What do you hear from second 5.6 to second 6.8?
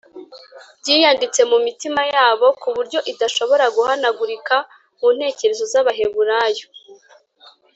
z’abaheburayo.